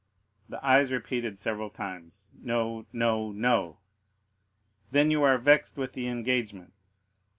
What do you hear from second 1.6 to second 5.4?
times, "No, no, no." "Then you are